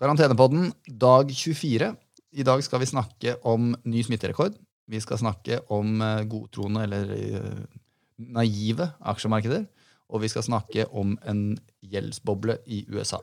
Karantenepodden, 0.00 0.70
dag 0.88 1.28
24. 1.28 1.90
I 2.32 2.44
dag 2.48 2.62
skal 2.64 2.80
vi 2.80 2.86
snakke 2.88 3.34
om 3.44 3.74
ny 3.84 4.00
smitterekord. 4.00 4.54
Vi 4.88 4.96
skal 5.04 5.20
snakke 5.20 5.58
om 5.68 6.00
eh, 6.00 6.22
godtroende 6.24 6.86
eller 6.86 7.12
eh, 7.18 7.58
naive 8.16 8.86
aksjemarkeder. 9.12 9.66
Og 10.08 10.24
vi 10.24 10.32
skal 10.32 10.46
snakke 10.48 10.88
om 10.96 11.18
en 11.28 11.52
gjeldsboble 11.84 12.56
i 12.64 12.80
USA. 12.88 13.20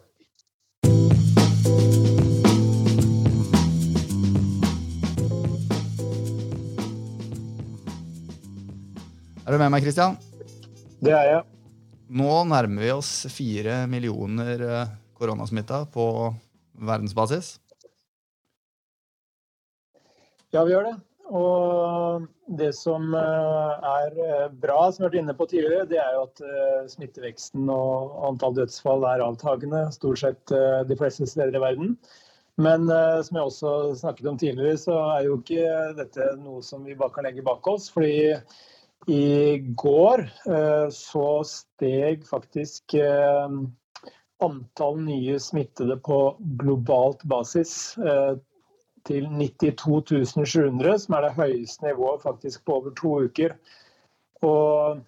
Er 9.42 9.50
du 9.50 9.58
med 9.58 9.74
meg, 9.74 9.82
Christian? 9.82 10.22
Det 11.02 11.18
er 11.18 11.32
jeg. 11.34 11.46
Nå 12.14 12.44
nærmer 12.54 12.86
vi 12.86 12.98
oss 13.02 13.24
fire 13.34 13.88
millioner 13.90 14.62
eh, 14.62 15.00
koronasmitta 15.18 15.88
på 15.90 16.12
verdensbasis. 16.78 17.58
Ja, 20.56 20.64
vi 20.64 20.74
gjør 20.74 20.92
det. 20.92 20.96
Og 21.28 22.28
det 22.56 22.70
som 22.78 23.10
eh, 23.20 23.88
er 23.90 24.22
eh, 24.24 24.46
bra, 24.62 24.86
som 24.92 25.02
vi 25.02 25.08
har 25.08 25.10
vært 25.10 25.20
inne 25.22 25.36
på 25.36 25.50
tidligere, 25.52 25.90
det 25.90 26.00
er 26.00 26.14
jo 26.16 26.24
at 26.30 26.44
smitteveksten 26.94 27.68
og 27.74 28.16
antall 28.30 28.56
dødsfall 28.56 29.04
er 29.10 29.26
avtagende 29.26 29.84
stort 29.96 30.24
sett 30.24 30.56
de 30.88 30.98
fleste 31.00 31.28
steder 31.28 31.58
i 31.58 31.64
verden. 31.64 31.98
Men 32.58 32.88
som 32.88 33.38
jeg 33.38 33.50
også 33.52 33.72
snakket 34.00 34.32
om 34.32 34.38
tidligere, 34.42 34.80
så 34.82 34.96
er 35.12 35.28
jo 35.28 35.36
ikke 35.38 35.68
dette 36.00 36.32
noe 36.40 36.64
som 36.66 36.88
vi 36.88 36.96
bare 36.98 37.14
kan 37.14 37.28
legge 37.28 37.44
bak 37.46 37.68
oss. 37.70 37.86
fordi 37.94 38.40
i 39.08 39.58
går 39.80 40.26
eh, 40.26 40.88
så 40.92 41.28
steg 41.48 42.26
faktisk 42.28 42.98
eh, 43.00 43.54
antall 44.44 45.00
nye 45.02 45.40
smittede 45.40 45.98
på 46.06 46.38
globalt 46.62 47.24
basis 47.24 47.98
eh, 47.98 48.38
til 49.08 49.28
92 49.32 50.34
700, 50.46 51.00
som 51.00 51.18
er 51.18 51.28
det 51.28 51.36
høyeste 51.38 51.88
nivået 51.88 52.24
faktisk 52.24 52.66
på 52.66 52.80
over 52.82 52.96
to 52.98 53.14
uker. 53.28 53.56
Og 54.46 55.00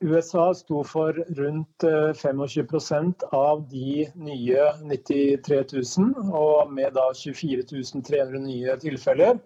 USA 0.00 0.52
sto 0.54 0.84
for 0.86 1.16
rundt 1.38 1.84
25% 2.22 3.24
av 3.34 3.64
de 3.70 4.06
nye 4.14 4.68
93 4.86 5.72
000, 5.98 6.30
og 6.30 6.70
med 6.72 6.94
da 6.94 7.08
24 7.14 8.02
300 8.06 8.44
nye 8.44 8.76
tilfeller 8.84 9.40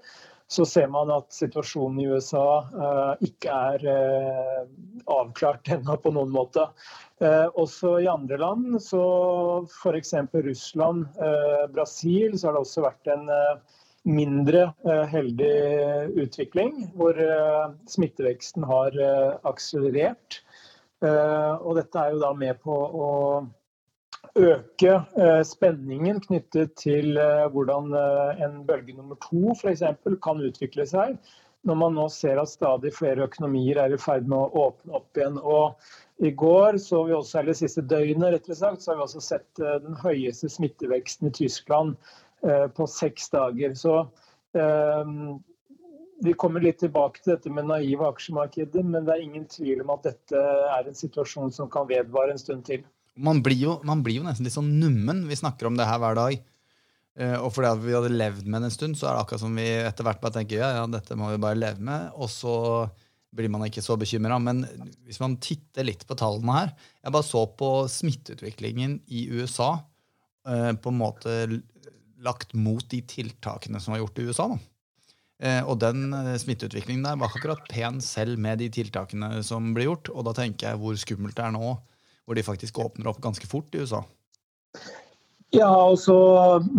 så 0.52 0.66
ser 0.68 0.88
man 0.92 1.10
at 1.14 1.32
situasjonen 1.32 2.00
i 2.02 2.08
USA 2.12 2.46
uh, 2.76 3.12
ikke 3.24 3.52
er 3.72 3.84
uh, 3.88 4.64
avklart 5.14 5.70
ennå 5.72 5.96
på 6.02 6.12
noen 6.12 6.32
måte. 6.34 6.66
Uh, 7.22 7.48
også 7.60 7.94
i 8.02 8.10
andre 8.10 8.36
land, 8.42 8.76
så 8.84 9.02
f.eks. 9.64 10.12
Russland, 10.44 11.06
Brasil, 11.72 12.36
så 12.36 12.50
har 12.50 12.58
det 12.58 12.64
også 12.66 12.84
vært 12.84 13.12
en 13.14 13.24
mindre 14.02 14.72
heldig 15.12 15.52
utvikling, 16.18 16.88
hvor 16.98 17.16
smitteveksten 17.86 18.66
har 18.66 18.96
akselerert. 19.46 20.40
Og 21.06 21.78
dette 21.78 22.02
er 22.02 22.16
jo 22.16 22.22
da 22.24 22.32
med 22.34 22.58
på 22.66 22.74
å 22.74 23.10
øke 24.38 24.92
eh, 25.20 25.42
spenningen 25.44 26.20
knyttet 26.24 26.74
til 26.80 27.18
eh, 27.20 27.46
hvordan 27.52 27.92
eh, 27.96 28.42
en 28.46 28.62
bølge 28.66 28.96
nummer 28.96 29.18
to 29.20 29.52
f.eks. 29.52 29.82
kan 30.24 30.40
utvikle 30.40 30.86
seg, 30.88 31.18
når 31.68 31.78
man 31.78 31.94
nå 31.98 32.06
ser 32.10 32.40
at 32.40 32.50
stadig 32.50 32.94
flere 32.96 33.26
økonomier 33.28 33.78
er 33.82 33.92
i 33.92 34.00
ferd 34.00 34.26
med 34.30 34.38
å 34.38 34.66
åpne 34.68 34.96
opp 34.98 35.18
igjen. 35.18 35.38
Og 35.38 36.24
I 36.24 36.32
går, 36.38 36.78
så 36.82 37.04
vi 37.06 37.14
også, 37.14 37.42
eller 37.42 37.58
siste 37.58 37.84
døgnet, 37.86 38.48
og 38.48 38.56
slett, 38.56 38.82
så 38.82 38.92
har 38.92 38.98
vi 38.98 39.06
også 39.06 39.22
sett 39.22 39.62
den 39.84 39.94
høyeste 40.00 40.50
smitteveksten 40.50 41.30
i 41.30 41.36
Tyskland 41.36 41.94
på 42.74 42.86
seks 42.90 43.30
dager. 43.30 43.76
Så 43.78 43.94
vi 46.26 46.34
kommer 46.38 46.66
litt 46.66 46.80
tilbake 46.82 47.22
til 47.22 47.36
dette 47.36 47.54
med 47.54 47.70
naive 47.70 48.10
aksjemarkeder, 48.10 48.82
men 48.82 49.06
det 49.06 49.14
er 49.14 49.22
ingen 49.22 49.46
tvil 49.50 49.84
om 49.84 49.94
at 49.94 50.10
dette 50.10 50.42
er 50.42 50.90
en 50.90 50.98
situasjon 50.98 51.54
som 51.54 51.70
kan 51.70 51.86
vedvare 51.86 52.34
en 52.34 52.42
stund 52.42 52.66
til. 52.66 52.82
Man 53.20 53.42
blir, 53.44 53.58
jo, 53.60 53.76
man 53.84 54.00
blir 54.04 54.20
jo 54.20 54.24
nesten 54.24 54.46
litt 54.46 54.54
sånn 54.54 54.78
nummen. 54.80 55.26
Vi 55.28 55.36
snakker 55.36 55.68
om 55.68 55.76
det 55.76 55.88
her 55.88 56.00
hver 56.00 56.16
dag. 56.16 56.40
Uh, 57.12 57.36
og 57.44 57.50
fordi 57.52 57.72
vi 57.84 57.92
hadde 57.92 58.14
levd 58.14 58.46
med 58.48 58.62
det 58.64 58.70
en 58.70 58.72
stund, 58.74 58.96
så 58.96 59.10
er 59.10 59.16
det 59.16 59.24
akkurat 59.26 59.42
som 59.42 59.56
vi 59.58 59.66
etter 59.82 60.06
hvert 60.06 60.20
bare 60.22 60.38
tenker 60.38 60.62
ja, 60.62 60.70
ja, 60.78 60.84
dette 60.88 61.16
må 61.20 61.28
vi 61.28 61.42
bare 61.42 61.58
leve 61.60 61.84
med, 61.84 62.06
og 62.16 62.30
så 62.32 62.54
blir 63.36 63.52
man 63.52 63.66
ikke 63.66 63.84
så 63.84 63.98
bekymra. 64.00 64.38
Men 64.40 64.62
hvis 65.04 65.20
man 65.20 65.36
titter 65.44 65.84
litt 65.84 66.06
på 66.08 66.16
tallene 66.20 66.56
her 66.56 66.72
Jeg 66.72 67.14
bare 67.14 67.24
så 67.24 67.44
på 67.56 67.68
smitteutviklingen 67.92 68.98
i 69.12 69.26
USA 69.32 69.74
uh, 70.48 70.72
på 70.72 70.92
en 70.92 71.00
måte 71.00 71.36
lagt 72.22 72.54
mot 72.54 72.84
de 72.88 73.02
tiltakene 73.04 73.80
som 73.82 73.92
var 73.92 74.04
gjort 74.04 74.20
i 74.22 74.26
USA. 74.30 74.48
Da. 74.48 74.60
Uh, 75.42 75.62
og 75.68 75.80
den 75.84 76.16
smitteutviklingen 76.40 77.04
der 77.04 77.20
var 77.20 77.32
akkurat 77.34 77.68
pen 77.68 78.00
selv 78.00 78.40
med 78.40 78.62
de 78.62 78.72
tiltakene 78.72 79.42
som 79.44 79.74
ble 79.76 79.90
gjort. 79.90 80.08
Og 80.16 80.24
da 80.30 80.36
tenker 80.40 80.70
jeg 80.70 80.80
hvor 80.80 80.96
skummelt 80.96 81.36
det 81.36 81.44
er 81.44 81.56
nå 81.58 81.74
hvor 82.32 82.40
de 82.40 82.48
faktisk 82.48 82.78
åpner 82.80 83.10
opp 83.12 83.20
ganske 83.20 83.46
fort 83.46 83.74
i 83.74 83.84
USA? 83.84 84.00
Ja, 85.52 85.68
altså 85.68 86.16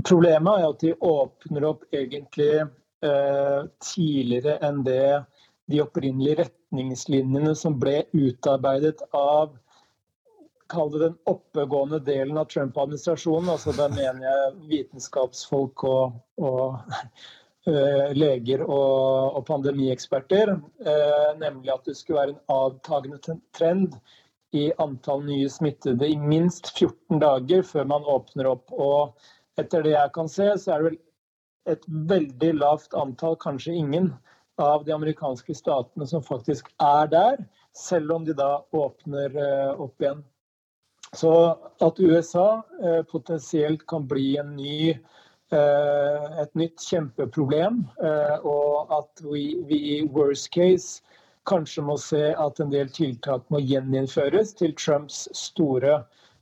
Problemet 0.01 0.63
er 0.63 0.71
at 0.71 0.81
de 0.81 0.95
åpner 0.97 1.67
opp 1.69 1.83
egentlig 1.93 2.63
eh, 3.05 3.59
tidligere 3.85 4.57
enn 4.65 4.81
det 4.87 5.21
de 5.69 5.81
opprinnelige 5.83 6.41
retningslinjene 6.41 7.53
som 7.55 7.77
ble 7.79 8.01
utarbeidet 8.17 9.05
av 9.13 9.53
kall 10.73 10.89
det 10.95 11.03
den 11.03 11.19
oppegående 11.29 11.99
delen 12.01 12.39
av 12.41 12.49
Trump-administrasjonen. 12.49 13.51
altså 13.53 13.75
Da 13.77 13.87
mener 13.93 14.25
jeg 14.25 14.55
vitenskapsfolk 14.71 15.85
og, 15.85 16.17
og 16.41 16.81
uh, 17.69 18.09
leger 18.17 18.65
og, 18.65 19.37
og 19.37 19.45
pandemieksperter. 19.47 20.55
Uh, 20.81 21.29
nemlig 21.37 21.75
at 21.75 21.85
det 21.85 21.95
skulle 21.99 22.23
være 22.23 22.35
en 22.35 22.43
avtagende 22.57 23.37
trend 23.53 23.99
i 24.53 24.67
antall 24.81 25.23
nye 25.25 25.49
smittede 25.49 26.07
i 26.07 26.17
minst 26.19 26.69
14 26.77 27.19
dager 27.21 27.63
før 27.65 27.87
man 27.89 28.05
åpner 28.09 28.51
opp. 28.51 28.69
Og 28.71 29.59
etter 29.59 29.85
det 29.85 29.95
jeg 29.95 30.13
kan 30.15 30.29
se, 30.29 30.51
så 30.61 30.75
er 30.75 30.83
det 30.83 30.91
vel 30.91 30.99
et 31.73 31.87
veldig 32.11 32.51
lavt 32.59 32.95
antall, 32.99 33.37
kanskje 33.39 33.75
ingen, 33.79 34.13
av 34.61 34.83
de 34.85 34.93
amerikanske 34.93 35.55
statene 35.57 36.05
som 36.05 36.21
faktisk 36.21 36.67
er 36.83 37.07
der, 37.09 37.39
selv 37.73 38.11
om 38.13 38.25
de 38.27 38.35
da 38.37 38.59
åpner 38.75 39.33
eh, 39.33 39.71
opp 39.81 40.01
igjen. 40.03 40.21
Så 41.13 41.31
at 41.81 42.01
USA 42.01 42.61
eh, 42.81 43.01
potensielt 43.09 43.87
kan 43.89 44.05
bli 44.09 44.35
ny, 44.51 44.91
eh, 44.93 46.27
et 46.43 46.53
nytt 46.57 46.85
kjempeproblem, 46.85 47.81
og 48.45 48.93
at 48.93 49.25
vi 49.25 49.79
i 49.97 49.97
worst 50.05 50.51
case 50.53 51.01
kanskje 51.49 51.83
må 51.85 51.97
se 52.01 52.31
at 52.39 52.59
en 52.63 52.71
del 52.73 52.89
tiltak 52.93 53.45
må 53.53 53.61
gjeninnføres 53.63 54.55
til 54.59 54.73
Trumps 54.79 55.25
store 55.37 55.99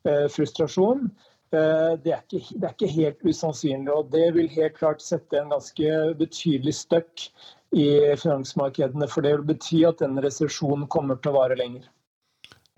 eh, 0.07 0.27
frustrasjon. 0.31 1.07
Eh, 1.51 1.93
det, 2.03 2.13
er 2.15 2.21
ikke, 2.23 2.43
det, 2.55 2.63
er 2.63 2.75
ikke, 2.75 2.91
helt 2.95 3.25
usannsynlig, 3.25 3.91
og 3.91 4.11
det 4.13 4.27
vil 4.37 4.51
helt 4.53 4.77
klart 4.77 5.03
sette 5.03 5.39
en 5.39 5.51
ganske 5.51 5.95
betydelig 6.19 6.75
støkk 6.79 7.27
i 7.75 7.87
finansmarkedene. 8.19 9.09
For 9.11 9.25
det 9.25 9.35
vil 9.37 9.47
bety 9.53 9.81
at 9.89 10.03
denne 10.03 10.23
resesjonen 10.23 10.87
kommer 10.91 11.19
til 11.19 11.33
å 11.33 11.41
vare 11.41 11.59
lenger. 11.59 11.87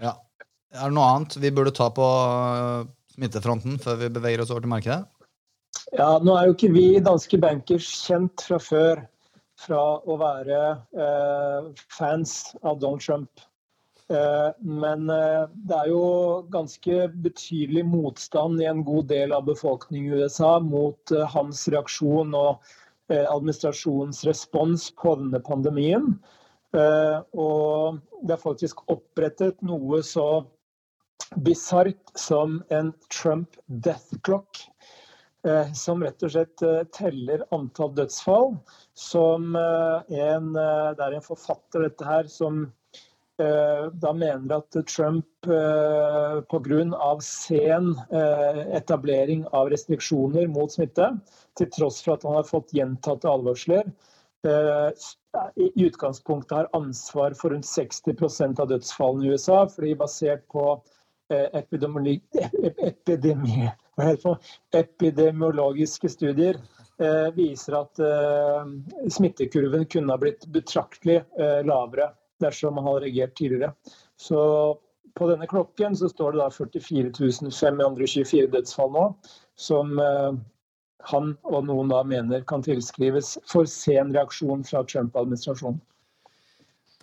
Ja. 0.01 0.17
Er 0.73 0.89
det 0.89 0.97
noe 0.97 1.09
annet 1.13 1.35
vi 1.37 1.51
burde 1.53 1.75
ta 1.75 1.91
på 1.93 2.05
eh, 2.05 2.87
smittefronten 3.13 3.77
før 3.81 3.99
vi 3.99 4.13
beveger 4.15 4.41
oss 4.41 4.53
over 4.53 4.65
til 4.65 4.73
markedet? 4.73 5.03
Ja, 5.93 6.17
Nå 6.21 6.33
er 6.37 6.47
jo 6.47 6.55
ikke 6.55 6.73
vi 6.73 6.87
danske 7.03 7.37
bankers 7.41 7.85
kjent 8.07 8.41
fra 8.47 8.57
før 8.61 9.03
fra 9.59 9.81
å 10.03 10.17
være 10.19 10.59
eh, 10.97 11.71
fans 11.93 12.53
av 12.61 12.79
Donald 12.81 13.03
Trump. 13.03 13.43
Eh, 14.11 14.49
men 14.59 15.09
eh, 15.13 15.43
det 15.67 15.79
er 15.79 15.91
jo 15.91 16.05
ganske 16.53 17.07
betydelig 17.25 17.85
motstand 17.87 18.61
i 18.61 18.69
en 18.69 18.83
god 18.87 19.09
del 19.13 19.35
av 19.35 19.47
befolkningen 19.49 20.13
i 20.13 20.23
USA 20.23 20.57
mot 20.63 21.13
hans 21.35 21.67
reaksjon 21.73 22.33
og 22.37 22.73
administrasjonens 23.13 24.23
respons 24.25 24.87
på 24.97 25.11
denne 25.19 25.41
pandemien. 25.43 26.13
Og 26.73 27.97
det 28.23 28.33
er 28.33 28.41
faktisk 28.41 28.79
opprettet 28.89 29.59
noe 29.61 29.99
så 30.07 30.25
bisart 31.43 32.13
som 32.17 32.61
en 32.73 32.93
Trump 33.11 33.59
death 33.67 34.15
clock. 34.23 34.63
Eh, 35.47 35.73
som 35.75 36.03
rett 36.03 36.23
og 36.23 36.31
slett 36.31 36.61
eh, 36.63 36.83
teller 36.95 37.41
antall 37.51 37.91
dødsfall. 37.97 38.53
Som 38.95 39.57
eh, 39.59 40.13
en, 40.23 40.53
det 40.55 41.03
er 41.03 41.17
en 41.17 41.25
forfatter 41.25 41.89
dette 41.89 42.07
her 42.07 42.31
som 42.31 42.65
da 43.43 44.11
mener 44.13 44.51
at 44.53 44.75
Trump 44.85 45.47
pga. 46.51 47.13
sen 47.25 47.87
etablering 48.77 49.41
av 49.57 49.71
restriksjoner 49.73 50.45
mot 50.53 50.71
smitte, 50.71 51.07
til 51.57 51.71
tross 51.73 51.97
for 52.05 52.13
at 52.13 52.27
han 52.29 52.37
har 52.37 52.45
fått 52.45 52.75
gjentatte 52.77 53.27
advarsler, 53.27 53.89
i 55.57 55.67
utgangspunktet 55.87 56.55
har 56.59 56.69
ansvar 56.77 57.33
for 57.33 57.57
rundt 57.57 57.65
60% 57.65 58.61
av 58.61 58.69
dødsfallene 58.69 59.25
i 59.25 59.33
USA. 59.33 59.63
fordi 59.65 59.95
basert 59.97 60.45
på 60.53 60.77
epidemi, 61.33 62.19
epidemi, 62.85 63.65
hva 63.95 64.07
helt 64.07 64.23
på 64.23 64.35
epidemiologiske 64.77 66.09
studier 66.09 66.57
eh, 67.01 67.29
viser 67.35 67.77
at 67.81 68.01
eh, 68.01 68.71
smittekurven 69.13 69.85
kunne 69.85 70.13
ha 70.13 70.21
blitt 70.21 70.47
betraktelig 70.53 71.21
eh, 71.39 71.59
lavere 71.67 72.11
dersom 72.43 72.75
man 72.77 72.87
hadde 72.87 73.05
reagert 73.05 73.37
tidligere. 73.37 73.73
Så 74.19 74.39
på 75.17 75.29
denne 75.29 75.47
klokken 75.47 75.95
så 75.97 76.09
står 76.09 76.33
det 76.33 76.41
da 76.41 76.49
44 76.49 77.51
524 77.53 78.49
dødsfall 78.55 78.91
nå, 78.95 79.05
som 79.55 79.97
eh, 80.01 80.33
han 81.11 81.33
og 81.43 81.65
noen 81.67 81.91
da 81.91 82.01
mener 82.07 82.45
kan 82.47 82.63
tilskrives 82.65 83.35
for 83.49 83.67
sen 83.69 84.13
reaksjon 84.15 84.63
fra 84.67 84.83
Trump-administrasjonen. 84.87 85.81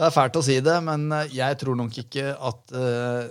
Det 0.00 0.06
er 0.06 0.14
fælt 0.14 0.38
å 0.40 0.44
si 0.44 0.56
det, 0.64 0.78
men 0.86 1.10
eh, 1.12 1.34
jeg 1.36 1.60
tror 1.60 1.76
nok 1.76 1.98
ikke 2.02 2.32
at 2.34 2.72
uh, 2.72 3.28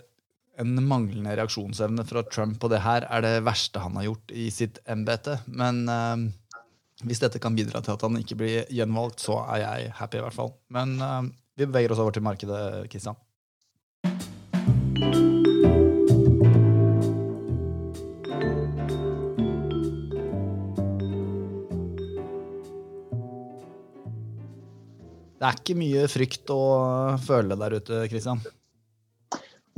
en 0.60 0.76
manglende 0.84 1.36
reaksjonsevne 1.40 2.04
fra 2.08 2.24
Trump 2.28 2.60
på 2.60 2.70
det 2.72 2.82
her 2.84 3.06
er 3.08 3.24
det 3.24 3.36
verste 3.48 3.80
han 3.80 3.96
har 4.00 4.10
gjort 4.10 4.34
i 4.36 4.50
sitt 4.52 4.82
embete. 4.92 5.38
Men 5.48 5.86
uh, 5.88 6.28
hvis 7.08 7.24
dette 7.24 7.40
kan 7.40 7.56
bidra 7.56 7.82
til 7.84 7.96
at 7.96 8.04
han 8.04 8.20
ikke 8.20 8.40
blir 8.42 8.68
gjenvalgt, 8.76 9.24
så 9.24 9.40
er 9.46 9.64
jeg 9.64 9.96
happy, 10.02 10.20
i 10.20 10.26
hvert 10.26 10.36
fall. 10.36 10.54
Men 10.76 10.98
uh, 11.00 11.24
vi 11.56 11.68
beveger 11.68 11.96
oss 11.96 12.04
over 12.04 12.16
til 12.16 12.28
markedet, 12.28 12.90
Kristian. 12.92 13.20
Det 25.40 25.48
er 25.48 25.56
ikke 25.56 25.80
mye 25.80 26.08
frykt 26.12 26.52
å 26.52 26.64
føle 27.24 27.56
der 27.56 27.80
ute, 27.80 28.08
Kristian? 28.12 28.44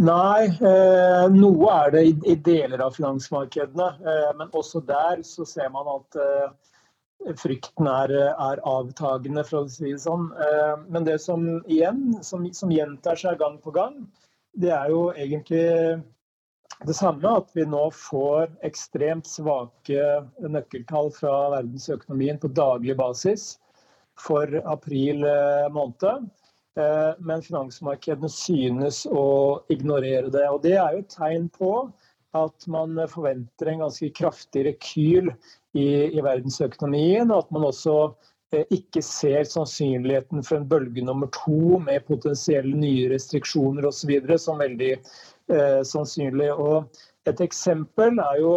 Nei, 0.01 0.47
eh, 0.65 1.27
noe 1.29 1.73
er 1.75 1.91
det 1.93 2.01
i, 2.07 2.13
i, 2.31 2.33
deler 2.41 2.81
av 2.81 2.95
finansmarkedene. 2.95 3.89
Eh, 4.01 4.29
men 4.39 4.49
også 4.57 4.81
der 4.87 5.21
så 5.27 5.45
ser 5.45 5.69
man 5.73 5.89
at 5.91 6.17
eh, 6.17 7.35
frykten 7.37 7.85
er, 7.85 8.13
er, 8.31 8.61
avtagende, 8.65 9.43
for 9.45 9.61
å 9.61 9.69
si 9.69 9.91
det 9.91 10.01
sånn. 10.01 10.31
Eh, 10.41 10.73
men 10.89 11.05
det 11.05 11.19
som 11.21 11.45
igjen, 11.67 12.17
som, 12.25 12.47
som, 12.57 12.73
gjentar 12.73 13.19
seg 13.19 13.37
gang 13.43 13.59
på 13.61 13.75
gang, 13.75 13.99
det 14.57 14.73
er 14.73 14.89
jo 14.89 15.03
egentlig 15.13 15.67
det 16.87 16.97
samme. 16.97 17.37
At 17.43 17.53
vi 17.53 17.67
nå 17.69 17.85
får 17.93 18.49
ekstremt 18.65 19.29
svake 19.29 20.01
nøkkeltall 20.41 21.13
fra 21.19 21.35
verdensøkonomien 21.59 22.41
på 22.41 22.49
daglig 22.57 22.97
basis 22.97 23.51
for 24.17 24.63
april 24.65 25.29
eh, 25.29 25.69
måned. 25.77 26.31
Eh, 26.79 27.13
men 27.19 27.43
finansmarkedene 27.43 28.29
synes 28.31 29.03
å 29.09 29.25
ignorere 29.73 30.31
det. 30.31 30.47
Og 30.49 30.61
det 30.63 30.77
er 30.77 30.95
jo 30.95 31.03
et 31.03 31.15
tegn 31.15 31.49
på 31.55 31.73
at 32.37 32.67
man 32.71 32.95
forventer 33.11 33.67
en 33.67 33.83
ganske 33.85 34.07
kraftig 34.15 34.63
rekyl 34.69 35.33
i, 35.75 35.87
i 36.15 36.23
verdensøkonomien. 36.23 37.31
Og 37.31 37.43
at 37.43 37.51
man 37.51 37.67
også 37.67 37.95
eh, 38.55 38.63
ikke 38.71 39.03
ser 39.03 39.43
sannsynligheten 39.49 40.45
for 40.47 40.61
en 40.61 40.69
bølge 40.71 41.03
nummer 41.03 41.31
to 41.35 41.79
med 41.83 42.07
potensielle 42.07 42.75
nye 42.77 43.09
restriksjoner 43.11 43.89
osv. 43.91 44.13
som 44.39 44.63
veldig 44.63 44.93
eh, 44.95 45.81
sannsynlig. 45.87 46.53
Og 46.55 47.03
et 47.27 47.43
eksempel 47.43 48.23
er 48.23 48.39
jo 48.39 48.55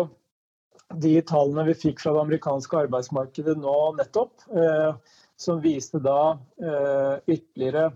de 1.02 1.16
tallene 1.26 1.66
vi 1.66 1.74
fikk 1.88 2.02
fra 2.02 2.12
det 2.14 2.22
amerikanske 2.22 2.78
arbeidsmarkedet 2.84 3.56
nå 3.58 3.76
nettopp. 3.98 4.46
Eh, 4.54 5.20
som 5.36 5.60
viste 5.60 5.98
da 5.98 6.38
eh, 6.62 7.18
ytterligere 7.26 7.92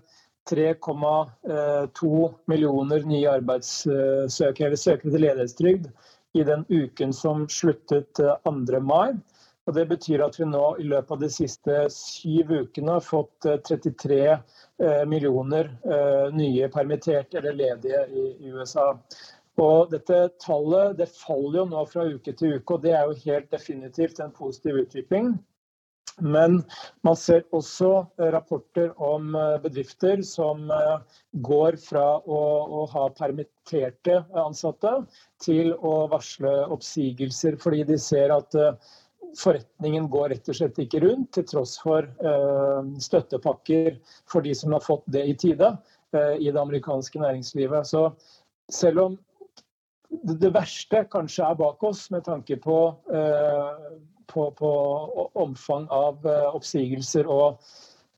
3,2 0.50 2.34
millioner 2.46 3.02
nye 3.04 3.30
arbeidssøkere 3.30 4.76
søkere 4.80 5.12
til 5.12 5.24
ledighetstrygd 5.26 5.90
i 6.38 6.44
den 6.48 6.64
uken 6.68 7.12
som 7.12 7.44
sluttet 7.52 8.14
2. 8.16 8.30
Eh, 8.48 8.80
mai. 8.82 9.16
Og 9.68 9.74
det 9.76 9.84
betyr 9.90 10.22
at 10.24 10.38
vi 10.40 10.46
nå 10.48 10.64
i 10.80 10.86
løpet 10.88 11.10
av 11.12 11.18
de 11.20 11.28
siste 11.28 11.80
syv 11.92 12.54
ukene 12.62 12.94
har 12.94 13.04
fått 13.04 13.44
33 13.68 14.20
eh, 14.24 15.02
millioner 15.04 15.68
nye 16.32 16.70
permitterte 16.72 17.36
eller 17.42 17.58
ledige 17.58 18.06
i 18.16 18.48
USA. 18.48 18.94
Og 19.60 19.90
dette 19.92 20.22
tallet 20.40 20.96
det 20.96 21.10
faller 21.12 21.60
jo 21.60 21.66
nå 21.68 21.84
fra 21.90 22.06
uke 22.08 22.32
til 22.32 22.56
uke, 22.56 22.78
og 22.78 22.84
det 22.86 22.94
er 22.96 23.10
jo 23.10 23.20
helt 23.26 23.50
definitivt 23.52 24.22
en 24.24 24.32
positiv 24.32 24.80
utvikling. 24.86 25.34
Men 26.16 26.62
man 27.06 27.16
ser 27.18 27.44
også 27.54 27.90
eh, 28.18 28.30
rapporter 28.34 28.90
om 29.02 29.34
eh, 29.38 29.56
bedrifter 29.62 30.22
som 30.26 30.70
eh, 30.74 31.18
går 31.46 31.78
fra 31.82 32.06
å, 32.18 32.40
å, 32.80 32.86
ha 32.92 33.04
permitterte 33.16 34.22
ansatte 34.38 34.94
til 35.44 35.74
å 35.74 36.08
varsle 36.12 36.54
oppsigelser, 36.74 37.58
fordi 37.62 37.84
de 37.92 37.98
ser 38.02 38.34
at 38.34 38.56
forretningen 39.38 40.08
går 40.10 40.32
rett 40.32 40.50
og 40.50 40.56
slett 40.56 40.80
ikke 40.82 41.02
rundt, 41.04 41.30
til 41.36 41.44
tross 41.50 41.74
for 41.82 42.06
støttepakker 43.04 43.98
for 44.30 44.42
de 44.42 44.54
som 44.56 44.72
har 44.72 44.80
fått 44.80 45.04
det 45.12 45.26
i 45.28 45.34
tide 45.36 45.68
i 46.16 46.48
det 46.48 46.60
amerikanske 46.62 47.20
næringslivet. 47.20 47.90
Så 47.90 48.06
selv 48.72 49.02
om 49.04 49.18
det 50.08 50.48
verste 50.54 51.04
kanskje 51.12 51.44
er 51.44 51.60
bak 51.60 51.84
oss 51.84 52.06
med 52.14 52.24
tanke 52.24 52.56
på 52.64 52.78
på, 54.28 54.50
på 54.58 54.70
omfang 55.34 55.86
av 55.94 56.26
eh, 56.26 56.48
oppsigelser 56.54 57.28
og 57.30 57.62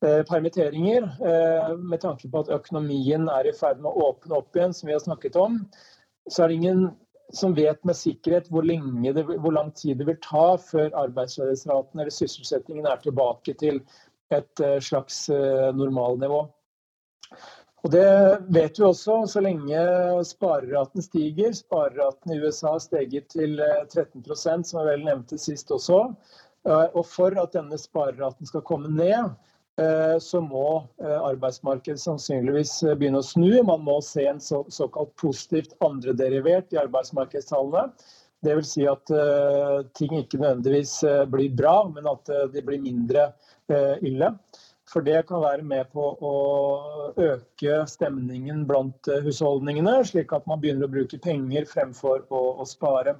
eh, 0.05 0.23
permitteringer, 0.29 1.07
eh, 1.21 1.71
med 1.77 2.03
tanke 2.05 2.31
på 2.31 2.43
at 2.43 2.53
økonomien 2.55 3.29
er 3.33 3.49
i 3.49 3.55
ferd 3.57 3.83
med 3.83 3.91
å 3.93 4.11
åpne 4.11 4.41
opp 4.41 4.57
igjen, 4.57 4.75
som 4.77 4.91
vi 4.91 4.97
har 4.97 5.05
snakket 5.05 5.39
om, 5.41 5.62
så 6.31 6.45
er 6.45 6.53
det 6.53 6.61
ingen 6.61 6.85
som 7.35 7.55
vet 7.55 7.83
med 7.87 7.95
sikkerhet 7.95 8.49
hvor, 8.51 8.67
det, 8.67 9.25
hvor 9.39 9.55
lang 9.55 9.71
tid 9.79 10.01
det 10.01 10.09
vil 10.09 10.19
ta 10.25 10.57
før 10.59 10.91
arbeidsledighetsraten 11.05 12.03
eller 12.03 12.15
sysselsettingen 12.15 12.89
er 12.91 12.99
tilbake 13.05 13.55
til 13.61 13.79
et 14.35 14.63
slags 14.83 15.29
normalnivå. 15.79 16.41
Og 17.81 17.91
Det 17.91 18.09
vet 18.53 18.79
vi 18.79 18.85
også. 18.85 19.23
Så 19.27 19.41
lenge 19.41 19.81
spareraten 20.29 21.05
stiger, 21.05 21.55
spareraten 21.56 22.35
i 22.35 22.41
USA 22.43 22.75
steget 22.81 23.31
til 23.32 23.61
13 23.61 24.21
eh, 24.21 24.35
som 24.37 24.81
jeg 24.82 24.88
vel 24.91 25.06
nevnte 25.06 25.41
sist 25.41 25.73
også. 25.73 26.03
Eh, 26.69 26.88
og 26.93 27.06
for 27.09 27.37
at 27.41 27.56
denne 27.56 27.81
spareraten 27.81 28.49
skal 28.49 28.67
komme 28.69 28.93
ned, 28.93 29.32
eh, 29.81 30.19
så 30.21 30.43
må 30.44 30.85
arbeidsmarkedet 31.00 32.03
sannsynligvis 32.03 32.82
begynne 33.00 33.25
å 33.25 33.31
snu. 33.31 33.62
Man 33.65 33.87
må 33.88 34.00
se 34.05 34.29
en 34.29 34.43
så, 34.44 34.65
såkalt 34.69 35.15
positivt 35.17 35.77
andrederivert 35.85 36.75
i 36.77 36.82
arbeidsmarkedstallene. 36.85 37.88
Dvs. 38.44 38.69
Si 38.73 38.87
at 38.88 39.11
ting 39.93 40.15
ikke 40.17 40.38
nødvendigvis 40.41 40.94
blir 41.29 41.50
bra, 41.53 41.75
men 41.93 42.06
at 42.09 42.31
de 42.55 42.63
blir 42.65 42.81
mindre 42.81 43.27
ille. 44.01 44.31
For 44.91 45.06
det 45.06 45.23
kan 45.29 45.43
være 45.44 45.63
med 45.67 45.91
på 45.94 46.03
å 46.27 46.35
øke 47.23 47.82
stemningen 47.91 48.65
blant 48.67 49.11
eh, 49.11 49.23
husholdningene, 49.23 50.01
slik 50.06 50.35
at 50.35 50.49
man 50.51 50.63
begynner 50.63 50.89
å 50.89 50.94
bruke 50.94 51.20
penger 51.23 51.69
fremfor 51.70 52.25
å, 52.27 52.41
å 52.59 52.67
spare. 52.67 53.15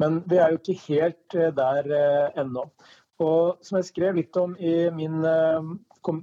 Men 0.00 0.22
vi 0.30 0.40
er 0.40 0.54
jo 0.54 0.60
ikke 0.62 0.78
helt 0.86 1.36
eh, 1.36 1.52
der 1.56 1.92
eh, 1.92 2.40
ennå. 2.40 2.64
Og 3.20 3.60
som 3.66 3.76
jeg 3.76 3.90
skrev 3.90 4.16
litt 4.16 4.36
om 4.40 4.54
i 4.56 4.88
min 4.96 5.20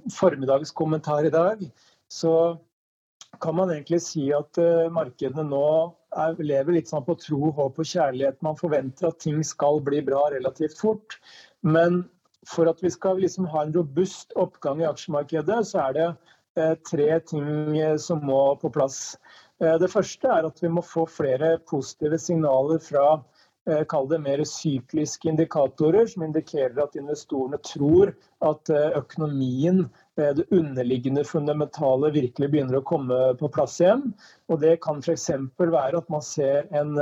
formiddagskommentar 0.09 1.27
i 1.29 1.33
dag, 1.35 1.61
så 2.09 2.31
kan 3.37 3.53
man 3.59 3.69
egentlig 3.69 3.99
si 4.01 4.23
at 4.33 4.57
markedene 4.89 5.45
nå 5.45 5.67
er, 6.17 6.33
lever 6.41 6.79
litt 6.79 6.89
sånn 6.89 7.05
på 7.05 7.13
tro, 7.21 7.51
håp 7.53 7.77
og 7.77 7.85
kjærlighet. 7.85 8.41
Man 8.41 8.57
forventer 8.57 9.11
at 9.11 9.21
ting 9.21 9.43
skal 9.45 9.77
bli 9.85 10.01
bra 10.09 10.23
relativt 10.33 10.81
fort. 10.81 11.19
Men 11.61 12.01
for 12.45 12.69
at 12.69 12.83
vi 12.83 12.91
skal 12.91 13.19
liksom 13.19 13.45
ha 13.45 13.63
en 13.63 13.73
robust 13.73 14.35
oppgang 14.35 14.81
i 14.81 14.89
aksjemarkedet, 14.89 15.61
så 15.67 15.87
er 15.87 15.97
det 15.97 16.07
eh, 16.59 16.75
tre 16.89 17.09
ting 17.31 17.77
eh, 17.79 17.97
som 18.01 18.23
må 18.25 18.41
på 18.61 18.71
plass. 18.73 19.17
Eh, 19.63 19.75
det 19.81 19.91
første 19.91 20.29
er 20.31 20.47
at 20.47 20.61
vi 20.63 20.71
må 20.71 20.83
få 20.85 21.07
flere 21.09 21.57
positive 21.69 22.19
signaler 22.21 22.83
fra 22.83 23.09
kall 23.91 24.05
det 24.07 24.21
mer 24.23 24.39
sykliske 24.47 25.27
indikatorer, 25.27 26.05
som 26.07 26.21
indikerer 26.23 26.77
at 26.79 26.93
investorene 26.95 27.57
tror 27.67 28.13
at 28.47 28.69
økonomien, 28.95 29.81
det 30.15 30.45
underliggende 30.55 31.25
fundamentale, 31.27 32.13
virkelig 32.15 32.47
begynner 32.53 32.77
å 32.79 32.85
komme 32.87 33.17
på 33.35 33.49
plass 33.51 33.75
igjen. 33.83 34.13
Og 34.47 34.61
Det 34.63 34.77
kan 34.85 35.03
f.eks. 35.03 35.27
være 35.59 35.99
at 35.99 36.07
man 36.07 36.23
ser 36.23 36.71
en 36.71 36.95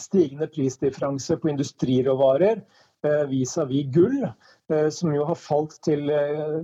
stigende 0.00 0.48
prisdifferanse 0.48 1.36
på 1.36 1.52
industriråvarer 1.52 2.64
Eh, 3.02 3.24
vis-à-vis 3.28 3.86
gull, 3.88 4.28
eh, 4.68 4.88
som 4.92 5.14
jo 5.14 5.24
har 5.24 5.38
falt 5.40 5.78
til 5.86 6.10
eh, 6.12 6.58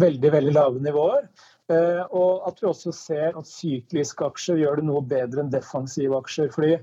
veldig 0.00 0.30
veldig 0.32 0.54
lave 0.56 0.80
nivåer. 0.80 1.26
Og 1.72 2.44
at 2.48 2.58
vi 2.60 2.66
også 2.68 2.90
ser 2.92 3.36
at 3.38 3.48
sykliske 3.48 4.26
aksjer 4.26 4.58
gjør 4.60 4.80
det 4.80 4.84
noe 4.84 5.00
bedre 5.08 5.40
enn 5.40 5.52
defensive 5.52 6.18
aksjer. 6.18 6.50
fordi 6.52 6.74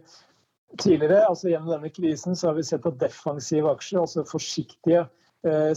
Tidligere, 0.81 1.27
altså 1.27 1.49
gjennom 1.49 1.69
denne 1.75 1.91
krisen, 1.93 2.37
så 2.37 2.47
har 2.49 2.55
vi 2.57 2.63
sett 2.65 2.85
at 2.85 2.97
defensive 3.01 3.69
aksjer, 3.69 3.99
altså 4.01 4.23
forsiktige 4.25 5.03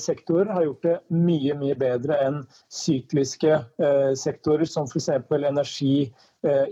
sektorer, 0.00 0.48
har 0.52 0.64
gjort 0.64 0.86
det 0.86 0.94
mye 1.12 1.54
mye 1.60 1.76
bedre 1.78 2.16
enn 2.24 2.40
sykliske 2.72 3.58
sektorer, 4.18 4.64
som 4.64 4.88
f.eks. 4.88 5.10
energi, 5.32 6.08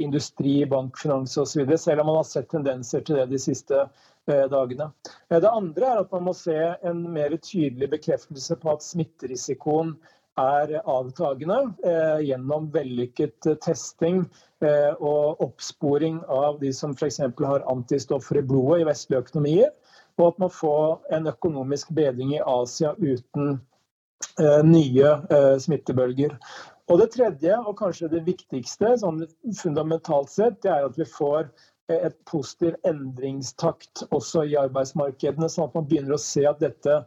industri, 0.00 0.56
bank, 0.68 0.96
finans 1.00 1.36
osv. 1.40 1.76
Selv 1.76 2.04
om 2.04 2.12
man 2.12 2.20
har 2.22 2.28
sett 2.30 2.48
tendenser 2.52 3.04
til 3.04 3.20
det 3.20 3.28
de 3.34 3.42
siste 3.42 3.84
dagene. 4.28 4.90
Det 5.32 5.48
andre 5.48 5.86
er 5.88 6.00
at 6.02 6.12
man 6.12 6.26
må 6.28 6.34
se 6.36 6.56
en 6.86 7.00
mer 7.14 7.32
tydelig 7.40 7.88
bekreftelse 7.94 8.56
på 8.60 8.74
at 8.74 8.84
smitterisikoen 8.84 9.94
er 10.40 10.76
avtagende 10.88 11.58
eh, 11.86 12.20
gjennom 12.28 12.68
vellykket 12.74 13.48
testing 13.64 14.22
eh, 14.64 14.92
og 14.96 15.42
oppsporing 15.44 16.20
av 16.28 16.60
de 16.60 16.72
som 16.76 16.94
f.eks. 16.94 17.20
har 17.20 17.66
antistoffer 17.70 18.40
i 18.40 18.46
blodet 18.46 18.82
i 18.82 18.88
vestlige 18.88 19.24
økonomier, 19.24 19.72
og 20.18 20.26
at 20.32 20.44
man 20.44 20.52
får 20.54 21.16
en 21.16 21.30
økonomisk 21.32 21.92
bedring 21.96 22.34
i 22.36 22.44
Asia 22.44 22.94
uten 22.98 23.56
eh, 24.38 24.60
nye 24.66 25.16
eh, 25.30 25.56
smittebølger. 25.62 26.36
Og 26.90 26.98
Det 26.98 27.12
tredje, 27.14 27.54
og 27.54 27.76
kanskje 27.78 28.10
det 28.10 28.24
viktigste 28.26 28.96
sånn 28.98 29.22
fundamentalt 29.60 30.30
sett, 30.32 30.58
det 30.64 30.72
er 30.74 30.88
at 30.88 30.98
vi 30.98 31.06
får 31.06 31.44
eh, 31.46 31.70
et 31.90 32.16
positiv 32.28 32.76
endringstakt 32.88 34.04
også 34.10 34.44
i 34.48 34.56
arbeidsmarkedene, 34.60 35.48
sånn 35.50 35.68
at 35.68 35.76
man 35.78 35.88
begynner 35.90 36.16
å 36.16 36.22
se 36.22 36.44
at 36.48 36.60
dette, 36.62 36.98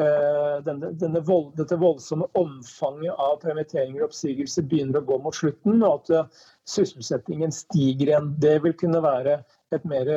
eh, 0.00 0.56
denne, 0.66 0.92
denne 1.00 1.22
vold, 1.26 1.52
dette 1.58 1.78
voldsomme 1.80 2.28
omfanget 2.38 3.16
av 3.16 3.38
permitteringer 3.44 4.02
og 4.02 4.10
oppsigelser 4.10 4.66
begynner 4.70 5.00
å 5.00 5.08
gå 5.10 5.18
mot 5.24 5.36
slutten, 5.36 5.82
og 5.82 6.00
at 6.00 6.14
eh, 6.16 6.46
sysselsettingen 6.76 7.54
stiger 7.54 8.12
igjen. 8.12 8.32
Det 8.42 8.56
vil 8.64 8.76
kunne 8.80 9.02
være 9.04 9.40
et 9.76 9.86
mer 9.88 10.12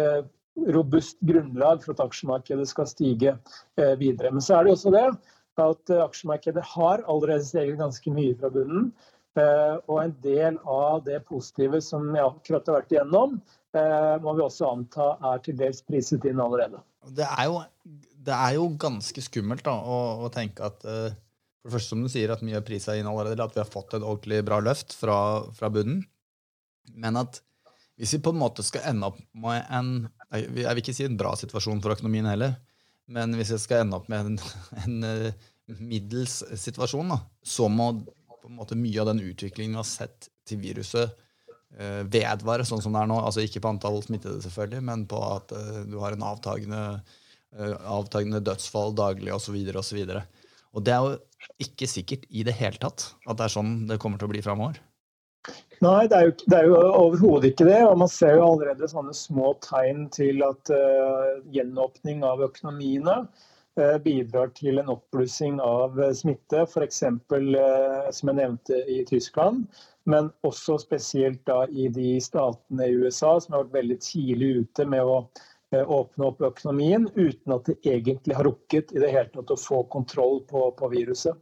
robust 0.70 1.18
grunnlag 1.25 1.82
for 1.82 1.96
at 1.96 2.03
aksjemarkedet 2.03 2.68
skal 2.70 2.86
stige 2.86 3.32
videre. 3.98 4.30
Men 4.30 4.44
så 4.46 4.60
er 4.60 4.68
det 4.68 4.75
også 4.75 4.92
det 4.94 5.08
at 5.62 5.94
aksjemarkedet 5.98 6.62
har 6.75 7.01
allerede 7.10 7.46
steget 7.46 7.80
ganske 7.82 8.13
mye 8.13 8.38
fra 8.38 8.51
bunnen. 8.53 8.92
Eh, 9.34 9.75
og 9.89 9.98
en 10.03 10.13
del 10.22 10.60
av 10.70 11.01
det 11.08 11.24
positive 11.25 11.80
som 11.82 12.06
jeg 12.13 12.25
akkurat 12.25 12.68
har 12.70 12.75
vært 12.82 12.92
igjennom, 12.94 13.39
eh, 13.39 13.62
må 14.24 14.34
vi 14.38 14.44
også 14.46 14.70
anta 14.70 15.08
er 15.32 15.44
til 15.46 15.58
dels 15.58 15.82
priset 15.88 16.25
inn 16.30 16.42
allerede. 16.44 16.82
Det 17.18 17.25
er 17.25 17.48
jo, 17.50 17.62
det 18.27 18.36
er 18.36 18.56
jo 18.58 18.68
ganske 18.80 19.24
skummelt 19.25 19.65
da, 19.65 19.74
å, 19.74 20.00
å, 20.24 20.30
tenke 20.34 20.68
at 20.68 20.86
eh, 20.88 21.15
for 21.63 21.72
det 21.72 21.75
første 21.77 21.94
som 21.94 22.03
du 22.03 22.12
sier, 22.12 22.32
at 22.34 22.44
mye 22.44 22.60
er 22.60 23.00
inn 23.00 23.08
allerede, 23.10 23.44
at 23.44 23.56
vi 23.56 23.62
har 23.63 23.72
fått 23.72 23.96
et 23.96 24.03
ordentlig 24.03 24.42
bra 24.48 24.60
løft 24.63 24.96
fra, 25.00 25.18
fra 25.56 25.72
bunnen. 25.72 26.03
Men 26.92 27.20
at 27.22 27.39
hvis 28.00 28.15
vi 28.18 28.24
på 28.25 28.34
en 28.34 28.42
måte 28.42 28.65
skal 28.65 28.89
ende 28.89 29.08
opp 29.12 29.20
med 29.38 29.63
en 29.72 29.92
Jeg 30.34 30.50
vil 30.50 30.82
ikke 30.82 30.96
si 30.98 31.06
en 31.06 31.18
bra 31.18 31.36
situasjon 31.38 31.82
for 31.84 31.94
økonomien 31.94 32.25
heller, 32.25 32.56
men 33.13 33.36
hvis 33.38 33.51
vi 33.53 33.60
skal 33.62 33.84
ende 33.84 34.00
opp 34.00 34.08
med 34.10 34.32
en, 34.32 34.38
en 34.84 35.77
middels 35.80 36.39
situasjon, 36.60 37.13
da, 37.13 37.20
så 37.46 37.70
må 37.70 37.92
på 38.44 38.50
en 38.50 38.58
måte 38.58 38.75
mye 38.75 39.00
av 39.00 39.12
den 39.12 39.22
utviklingen 39.24 39.77
vi 39.77 39.80
har 39.80 39.88
sett 39.88 40.27
til 40.50 40.60
viruset, 40.60 41.13
eh, 41.80 42.01
vedvare 42.06 42.65
sånn 42.68 42.82
som 42.84 42.96
det 42.96 43.03
er 43.03 43.12
nå. 43.12 43.20
Altså 43.20 43.44
ikke 43.44 43.63
på 43.63 43.74
antall 43.74 44.00
smittede, 44.06 44.42
selvfølgelig, 44.46 44.86
men 44.89 45.06
på 45.10 45.20
at 45.32 45.53
eh, 45.58 45.84
du 45.89 46.00
har 46.03 46.15
en 46.15 46.25
avtagende, 46.30 46.86
eh, 47.58 47.75
avtagende 47.98 48.44
dødsfall 48.46 48.96
daglig 48.98 49.34
osv. 49.36 49.60
osv. 49.74 50.01
Og, 50.06 50.50
og 50.74 50.88
det 50.88 50.96
er 50.96 51.06
jo 51.06 51.62
ikke 51.63 51.89
sikkert 51.89 52.25
i 52.30 52.46
det 52.48 52.56
hele 52.58 52.80
tatt 52.82 53.12
at 53.27 53.38
det 53.38 53.48
er 53.48 53.56
sånn 53.58 53.77
det 53.89 54.00
kommer 54.01 54.22
til 54.22 54.30
å 54.30 54.34
bli 54.34 54.44
framover. 54.46 54.80
Nei, 55.84 56.06
det 56.08 56.15
er 56.15 56.30
jo, 56.30 56.34
det 56.48 56.60
jo 56.70 56.75
overhodet 56.96 57.50
ikke 57.51 57.65
det. 57.68 57.82
og 57.84 57.98
Man 58.00 58.12
ser 58.12 58.38
jo 58.38 58.46
allerede 58.53 58.88
sånne 58.88 59.12
små 59.18 59.51
tegn 59.65 60.06
til 60.15 60.39
at 60.48 60.72
uh, 60.72 61.42
gjenåpning 61.51 62.24
av 62.24 62.46
økonomiene 62.46 63.25
bidrar 64.06 64.51
til 64.53 64.77
en 64.77 64.92
oppblussing 64.94 65.58
av 65.60 65.98
smitte, 66.13 66.62
f.eks. 66.70 67.00
Som 68.13 68.30
jeg 68.30 68.38
nevnte 68.38 68.77
i 68.86 69.00
Tyskland, 69.10 69.65
men 70.10 70.29
også 70.43 70.77
spesielt 70.81 71.41
da 71.48 71.63
i 71.69 71.88
de 71.93 72.17
statene 72.24 72.89
i 72.89 72.98
USA 73.00 73.38
som 73.39 73.55
har 73.55 73.65
vært 73.65 73.77
veldig 73.79 73.98
tidlig 74.03 74.50
ute 74.63 74.86
med 74.89 75.03
å 75.07 75.17
åpne 75.74 76.27
opp 76.27 76.43
økonomien, 76.45 77.07
uten 77.15 77.55
at 77.55 77.69
de 77.69 77.77
egentlig 77.89 78.36
har 78.38 78.45
rukket 78.45 78.91
i 78.93 79.01
det 79.01 79.10
hele 79.13 79.31
tatt 79.33 79.53
å 79.55 79.57
få 79.57 79.81
kontroll 79.93 80.43
på, 80.50 80.67
på 80.77 80.89
viruset. 80.91 81.39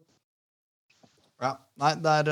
Ja, 1.41 1.57
nei, 1.81 1.95
det 1.99 2.13
er, 2.21 2.29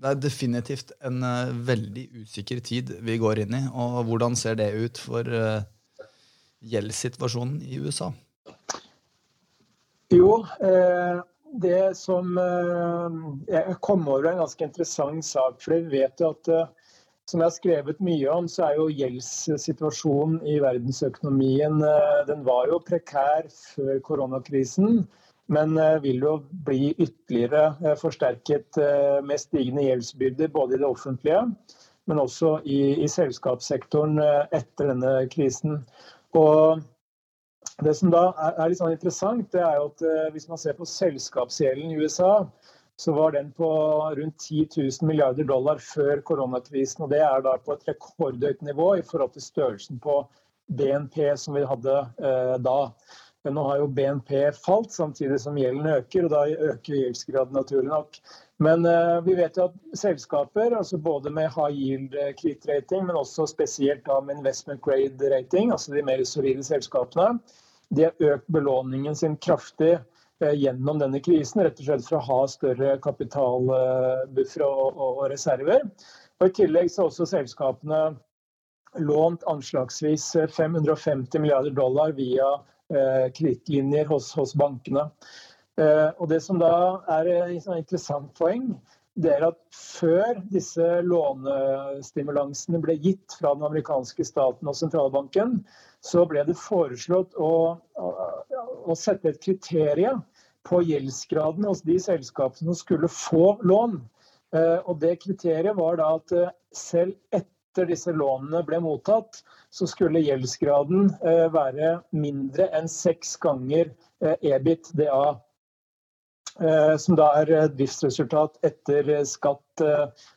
det 0.00 0.12
er 0.12 0.22
definitivt 0.22 0.94
en 1.04 1.20
veldig 1.66 2.06
usikker 2.22 2.62
tid 2.64 2.94
vi 3.04 3.18
går 3.20 3.42
inn 3.44 3.58
i. 3.58 3.62
Og 3.74 4.06
hvordan 4.08 4.38
ser 4.38 4.56
det 4.62 4.70
ut 4.78 5.02
for 5.02 5.28
gjeldssituasjonen 6.60 7.60
i 7.66 7.80
USA? 7.82 8.12
Jo, 10.10 10.40
eh, 10.64 11.20
det 11.52 11.96
som 11.98 12.38
eh, 12.38 13.16
Jeg 13.48 13.78
kom 13.82 14.06
over 14.08 14.30
en 14.30 14.42
ganske 14.42 14.64
interessant 14.64 15.24
sak. 15.24 15.60
for 15.62 15.74
Vi 15.74 16.00
vet 16.00 16.20
jo 16.20 16.32
at 16.34 16.48
eh, 16.48 16.68
som 17.30 17.40
jeg 17.40 17.46
har 17.46 17.54
skrevet 17.54 18.02
mye 18.02 18.30
om, 18.32 18.48
så 18.50 18.66
er 18.66 18.78
jo 18.78 18.88
gjeldssituasjonen 18.90 20.40
i 20.50 20.56
verdensøkonomien 20.58 21.76
den 22.26 22.40
var 22.42 22.66
jo 22.66 22.80
prekær 22.82 23.46
før 23.54 24.00
koronakrisen. 24.02 25.04
Men 25.46 25.78
vil 26.02 26.26
jo 26.26 26.32
bli 26.66 26.90
ytterligere 26.90 27.94
forsterket 28.02 28.80
med 29.22 29.38
stigende 29.38 29.86
gjeldsbyrder 29.86 30.50
både 30.50 30.74
i 30.74 30.82
det 30.82 30.88
offentlige, 30.90 31.44
men 32.10 32.18
også 32.18 32.56
i, 32.66 32.80
i 32.98 33.06
selskapssektoren 33.06 34.18
etter 34.50 34.90
denne 34.90 35.14
krisen. 35.30 35.84
Og 36.34 36.82
det 37.84 37.94
som 37.96 38.10
da 38.12 38.26
er, 38.50 38.68
litt 38.68 38.80
sånn 38.80 38.94
interessant, 38.94 39.48
det 39.54 39.62
er 39.64 39.78
jo 39.78 39.88
at 39.90 40.04
eh, 40.04 40.28
hvis 40.34 40.48
man 40.50 40.60
ser 40.60 40.76
på 40.78 40.88
selskapsgjelden 40.88 41.92
i 41.92 42.00
USA, 42.00 42.44
så 43.00 43.14
var 43.16 43.32
den 43.32 43.48
på 43.56 43.70
rundt 44.16 44.38
10 44.38 44.66
000 44.76 45.08
milliarder 45.08 45.46
dollar 45.48 45.80
før 45.80 46.20
koronakrisen. 46.20 47.06
og 47.06 47.14
Det 47.14 47.22
er 47.24 47.40
da 47.46 47.56
på 47.56 47.72
et 47.72 47.86
rekordhøyt 47.88 48.60
nivå 48.66 48.90
i 48.98 49.06
forhold 49.06 49.32
til 49.32 49.46
størrelsen 49.46 50.00
på 50.04 50.20
BNP 50.76 51.16
som 51.40 51.56
vi 51.56 51.64
hadde 51.64 51.96
eh, 52.20 52.56
da. 52.60 52.80
Men 53.44 53.56
nå 53.56 53.64
har 53.70 53.80
jo 53.80 53.88
BNP 53.96 54.34
falt, 54.52 54.92
samtidig 54.92 55.40
som 55.40 55.56
gjelden 55.56 55.88
øker, 55.88 56.26
og 56.28 56.34
da 56.34 56.42
øker 56.74 56.98
gjeldsgraden 56.98 57.56
naturlig 57.56 57.88
nok. 57.88 58.20
Men 58.60 58.84
eh, 58.84 59.16
vi 59.24 59.38
vet 59.38 59.56
jo 59.56 59.70
at 59.70 59.96
selskaper, 59.96 60.76
altså 60.76 61.00
både 61.00 61.32
med 61.32 61.48
high 61.56 61.72
yield 61.72 62.20
kredittrating, 62.42 63.08
men 63.08 63.16
også 63.16 63.48
spesielt 63.48 64.04
da 64.04 64.20
med 64.20 64.42
investment 64.42 64.84
grade 64.84 65.32
rating, 65.32 65.72
altså 65.72 65.96
de 65.96 66.04
mer 66.04 66.20
solide 66.28 66.68
selskapene, 66.68 67.38
de 67.90 68.06
har 68.06 68.32
økt 68.34 68.48
belåningen 68.54 69.16
sin 69.16 69.36
kraftig 69.42 69.92
eh, 69.96 70.54
gjennom 70.54 71.00
denne 71.02 71.20
krisen, 71.22 71.64
rett 71.64 71.80
og 71.82 71.88
slett 71.88 72.06
for 72.06 72.20
å 72.20 72.26
ha 72.28 72.40
større 72.50 72.96
kapitalbuffere 73.02 74.68
og, 74.94 75.22
reserver. 75.32 75.86
Og 76.40 76.48
I 76.48 76.56
tillegg 76.62 76.90
så 76.90 77.02
har 77.02 77.10
også 77.10 77.28
selskapene 77.32 78.02
lånt 78.98 79.44
anslagsvis 79.50 80.32
550 80.56 81.42
milliarder 81.42 81.74
dollar 81.74 82.14
via 82.16 82.48
eh, 82.94 83.26
kredittlinjer 83.34 84.08
hos, 84.10 84.54
bankene. 84.58 85.10
Eh, 85.80 86.08
og 86.16 86.30
Det 86.30 86.40
som 86.46 86.62
da 86.62 86.72
er 87.18 87.34
et 87.34 87.68
interessant 87.76 88.32
poeng, 88.38 88.72
det 89.20 89.34
er 89.34 89.44
at 89.50 89.58
før 89.74 90.38
disse 90.52 90.86
lånestimulansene 91.04 92.78
ble 92.82 92.94
gitt 93.02 93.34
fra 93.40 93.52
den 93.56 93.66
amerikanske 93.66 94.24
staten 94.24 94.70
og 94.70 94.78
sentralbanken, 94.78 95.58
så 96.00 96.24
ble 96.28 96.44
det 96.48 96.56
foreslått 96.56 97.34
å, 97.36 97.52
å 98.00 98.96
sette 98.96 99.34
et 99.34 99.42
kriterium 99.42 100.22
på 100.68 100.82
gjeldsgraden 100.84 101.66
hos 101.68 101.82
de 101.84 101.98
selskapene 102.00 102.70
som 102.70 102.78
skulle 102.78 103.08
få 103.12 103.54
lån. 103.64 104.00
Eh, 104.56 104.78
og 104.84 104.98
det 105.02 105.20
kriteriet 105.22 105.76
var 105.78 106.00
da 106.00 106.14
at 106.18 106.32
eh, 106.36 106.52
selv 106.74 107.14
etter 107.36 107.86
disse 107.88 108.12
lånene 108.12 108.64
ble 108.66 108.80
mottatt, 108.82 109.42
så 109.70 109.86
skulle 109.88 110.22
gjeldsgraden 110.24 111.12
eh, 111.22 111.46
være 111.54 112.00
mindre 112.16 112.66
enn 112.76 112.90
seks 112.90 113.36
ganger 113.42 113.92
EBIT-DA. 114.20 115.38
Som 117.00 117.14
da 117.16 117.28
er 117.38 117.70
driftsresultat 117.72 118.58
etter 118.66 119.06
skatt, 119.24 119.80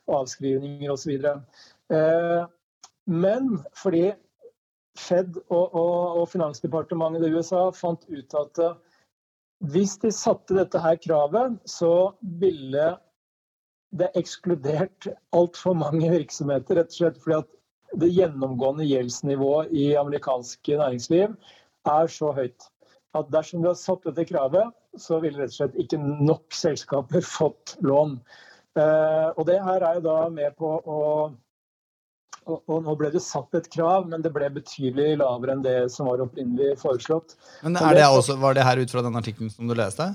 avskrivninger 0.07 0.93
osv. 0.93 1.25
Men 3.09 3.49
fordi 3.75 4.05
Fed 4.99 5.39
og, 5.49 5.73
og, 5.73 6.19
og, 6.19 6.25
finansdepartementet 6.29 7.25
i 7.27 7.33
USA 7.33 7.63
fant 7.73 8.03
ut 8.11 8.35
at 8.37 8.61
eh, 8.61 8.75
hvis 9.73 9.95
de 10.03 10.11
satte 10.13 10.57
dette 10.57 10.79
her 10.83 10.99
kravet, 11.01 11.55
så 11.65 12.11
ville 12.41 12.91
det 13.95 14.09
ekskludert 14.19 15.07
altfor 15.33 15.77
mange 15.77 16.09
virksomheter. 16.11 16.81
Rett 16.81 16.91
og 16.91 16.99
slett 16.99 17.19
fordi 17.23 17.39
at 17.39 17.99
det 18.01 18.11
gjennomgående 18.11 18.85
gjeldsnivået 18.89 19.73
i 19.77 19.93
amerikanske 19.97 20.77
næringsliv 20.81 21.35
er 21.89 22.09
så 22.11 22.31
høyt 22.35 22.69
at 23.17 23.29
dersom 23.33 23.61
de 23.61 23.69
har 23.69 23.77
satt 23.77 24.05
dette 24.07 24.25
kravet, 24.29 24.73
så 24.97 25.19
ville 25.21 25.37
rett 25.41 25.53
og 25.53 25.59
slett 25.59 25.79
ikke 25.81 25.99
nok 26.01 26.55
selskaper 26.57 27.25
fått 27.25 27.75
lån. 27.85 28.17
Eh, 28.79 29.29
og 29.37 29.45
det 29.49 29.59
her 29.61 29.85
er 29.85 29.99
jo 29.99 30.05
da 30.07 30.17
med 30.33 30.55
på 30.57 30.71
å 30.81 31.01
og, 32.45 32.59
og, 32.67 32.83
nå 32.85 32.95
ble 32.99 33.09
det 33.13 33.21
satt 33.23 33.55
et 33.57 33.69
krav, 33.73 34.07
men 34.09 34.23
det 34.25 34.31
ble 34.35 34.49
betydelig 34.55 35.17
lavere 35.21 35.55
enn 35.55 35.63
det 35.65 35.77
som 35.93 36.09
var 36.09 36.23
opprinnelig 36.25 36.77
foreslått. 36.81 37.37
Men 37.63 37.79
det 37.79 38.05
også, 38.07 38.37
Var 38.41 38.57
det 38.57 38.67
her 38.67 38.81
ut 38.83 38.93
fra 38.93 39.03
den 39.05 39.19
artikkelen 39.19 39.53
som 39.53 39.71
du 39.71 39.75
leste? 39.77 40.13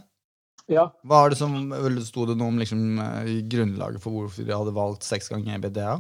Ja. 0.68 0.90
Hva 1.08 1.24
er 1.24 1.32
det 1.32 1.40
som, 1.40 1.56
Sto 2.04 2.26
det 2.28 2.36
noe 2.36 2.52
om 2.52 2.60
liksom, 2.60 3.00
grunnlaget 3.48 4.04
for 4.04 4.14
hvorfor 4.14 4.44
de 4.44 4.52
hadde 4.52 4.76
valgt 4.76 5.06
seks 5.06 5.32
ganger 5.32 5.56
EBDA? 5.56 5.96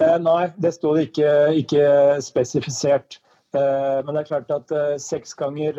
Eh, 0.00 0.18
nei, 0.20 0.42
det 0.60 0.74
sto 0.76 0.94
det 0.96 1.08
ikke, 1.10 1.30
ikke 1.62 1.84
spesifisert. 2.24 3.18
Eh, 3.56 3.98
men 4.04 4.12
det 4.12 4.24
er 4.24 4.30
klart 4.30 4.52
at 4.52 4.72
eh, 4.74 4.96
seks 5.00 5.36
ganger 5.38 5.78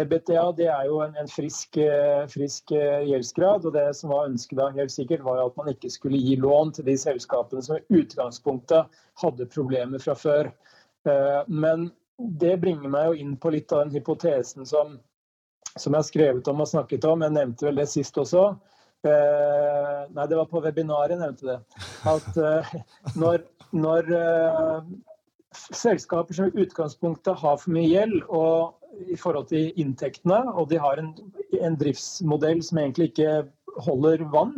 EBTA 0.00 0.44
det 0.58 0.68
er 0.72 0.86
jo 0.88 1.00
en, 1.04 1.14
en 1.20 1.30
frisk, 1.30 1.78
frisk, 2.32 2.72
gjeldsgrad. 2.72 3.66
og 3.68 3.74
Det 3.76 3.86
som 3.96 4.12
var 4.14 4.28
ønsket 4.30 4.58
da 4.60 4.70
helt 4.76 4.94
sikkert 4.94 5.24
var 5.26 5.42
at 5.42 5.56
man 5.60 5.70
ikke 5.72 5.90
skulle 5.92 6.20
gi 6.20 6.36
lån 6.40 6.74
til 6.76 6.88
de 6.88 6.96
selskapene 7.00 7.64
som 7.64 7.78
i 7.78 8.00
utgangspunktet 8.02 9.00
hadde 9.22 9.50
problemer 9.54 10.02
fra 10.02 10.16
før. 10.18 10.50
Men 11.48 11.90
det 12.18 12.56
bringer 12.60 12.90
meg 12.90 13.10
jo 13.10 13.18
inn 13.22 13.36
på 13.38 13.52
litt 13.54 13.72
av 13.72 13.84
den 13.84 13.94
hypotesen 13.94 14.66
som, 14.66 14.96
som 15.76 15.94
jeg 15.94 16.00
har 16.00 16.08
skrevet 16.08 16.50
om 16.50 16.64
og 16.64 16.70
snakket 16.70 17.06
om. 17.06 17.22
Jeg 17.22 17.36
nevnte 17.36 17.68
vel 17.68 17.78
det 17.78 17.86
sist 17.92 18.18
også. 18.18 18.50
Eh, 19.06 20.00
nei, 20.10 20.24
det 20.26 20.38
var 20.38 20.48
på 20.50 20.62
webinaret 20.64 21.14
jeg 21.14 21.22
nevnte 21.22 21.46
det. 21.46 21.58
At 22.10 22.40
eh, 22.42 22.72
når, 23.20 23.44
når 23.70 24.10
eh, 24.18 24.90
selskaper 25.54 26.34
som 26.34 26.48
i 26.48 26.64
utgangspunktet 26.64 27.38
har 27.40 27.56
for 27.60 27.74
mye 27.74 27.88
gjeld 27.88 28.18
i 29.08 29.16
forhold 29.16 29.48
til 29.52 29.72
inntektene, 29.80 30.40
og 30.52 30.68
de 30.72 30.80
har 30.80 31.00
en, 31.00 31.12
en 31.60 31.76
driftsmodell 31.78 32.62
som 32.64 32.80
egentlig 32.82 33.12
ikke 33.12 33.46
holder 33.84 34.24
vann 34.32 34.56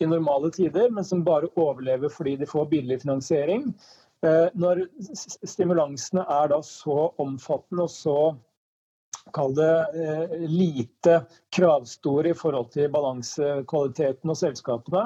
i 0.00 0.08
normale 0.08 0.50
tider, 0.54 0.88
men 0.94 1.04
som 1.04 1.24
bare 1.26 1.50
overlever 1.60 2.12
fordi 2.12 2.36
de 2.40 2.48
får 2.48 2.70
billig 2.70 3.00
finansiering, 3.02 3.68
Eh, 4.20 4.48
når 4.52 4.84
stimulansene 5.48 6.26
er 6.28 6.50
da 6.52 6.60
så 6.64 7.08
omfattende 7.22 7.86
og 7.86 7.92
så 7.92 8.16
kall 9.36 9.54
det 9.56 9.72
eh, 9.96 10.34
lite 10.50 11.22
kravstore 11.54 12.34
i 12.34 12.36
forhold 12.36 12.68
til 12.74 12.90
balansekvaliteten 12.92 14.32
og 14.32 14.36
selskapene, 14.36 15.04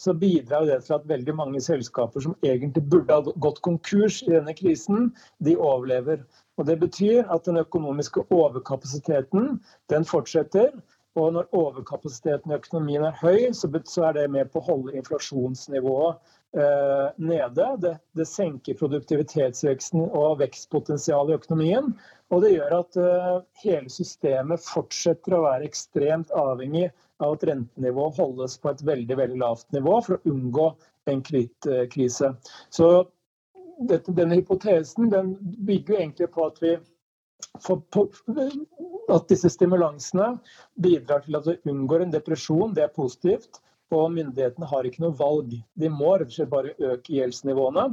så 0.00 0.14
bidrar 0.16 0.64
det 0.68 0.78
til 0.86 0.96
at 0.96 1.08
veldig 1.08 1.34
mange 1.36 1.60
selskaper 1.60 2.24
som 2.24 2.36
egentlig 2.46 2.82
burde 2.92 3.18
ha 3.18 3.34
gått 3.44 3.60
konkurs 3.66 4.22
i 4.24 4.32
denne 4.32 4.54
krisen, 4.56 5.10
de 5.44 5.56
overlever. 5.56 6.24
Og 6.56 6.66
Det 6.66 6.78
betyr 6.80 7.28
at 7.28 7.44
den 7.44 7.60
økonomiske 7.60 8.24
overkapasiteten 8.30 9.60
den 9.92 10.04
fortsetter. 10.04 10.72
Og 11.18 11.32
når 11.34 11.48
overkapasiteten 11.56 12.52
i 12.52 12.54
økonomien 12.54 13.04
er 13.04 13.16
høy, 13.20 13.50
så 13.52 14.02
er 14.06 14.12
det 14.14 14.30
med 14.30 14.52
på 14.52 14.60
å 14.60 14.68
holde 14.68 14.94
inflasjonsnivået 14.96 16.20
Eh, 16.52 17.10
nede. 17.16 17.76
Det, 17.78 17.98
det, 18.12 18.24
senker 18.26 18.74
produktivitetsveksten 18.74 20.00
og 20.02 20.40
vekstpotensialet 20.40 21.30
i 21.30 21.36
økonomien. 21.38 21.92
Og 22.34 22.42
det 22.42 22.56
gjør 22.56 22.74
at 22.80 22.98
eh, 22.98 23.36
hele 23.62 23.92
systemet 23.94 24.64
fortsetter 24.64 25.36
å 25.36 25.44
være 25.44 25.68
ekstremt 25.68 26.34
avhengig 26.34 26.88
av 27.20 27.36
at 27.36 27.46
rentenivået 27.48 28.18
holdes 28.20 28.58
på 28.60 28.72
et 28.72 28.84
veldig 28.86 29.16
veldig 29.22 29.40
lavt 29.42 29.68
nivå 29.76 29.96
for 30.06 30.16
å 30.16 30.32
unngå 30.32 30.68
en 31.10 31.22
krise. 31.24 32.32
Så 32.70 32.90
dette, 33.88 34.12
denne 34.12 34.38
hypotesen 34.38 35.10
den 35.12 35.34
bygger 35.66 36.02
egentlig 36.02 36.30
på 36.34 36.46
at 36.50 36.60
vi 36.62 36.76
for, 37.64 37.80
på, 37.92 38.04
at 39.10 39.26
disse 39.32 39.48
stimulansene 39.50 40.34
bidrar 40.84 41.24
til 41.24 41.38
at 41.38 41.48
vi 41.48 41.72
unngår 41.72 42.04
en 42.04 42.14
depresjon. 42.14 42.74
Det 42.76 42.84
er 42.84 42.94
positivt 42.94 43.62
og 43.96 44.12
myndighetene 44.14 44.68
har 44.70 44.86
ikke 44.86 45.04
noe 45.04 45.16
valg. 45.18 45.54
De 45.74 45.90
må 45.92 46.14
rett 46.14 46.30
og 46.30 46.36
slett 46.36 46.52
bare 46.52 46.74
øke 46.78 47.16
gjeldsnivåene. 47.16 47.86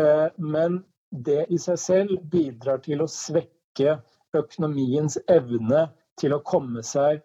Eh, 0.00 0.28
men 0.40 0.80
det 1.10 1.44
i 1.52 1.58
seg 1.60 1.80
selv 1.80 2.24
bidrar 2.32 2.80
til 2.84 3.04
å 3.04 3.10
svekke 3.10 3.98
økonomiens 4.36 5.18
evne 5.32 5.86
til 6.20 6.34
å 6.36 6.42
komme 6.44 6.82
seg 6.86 7.22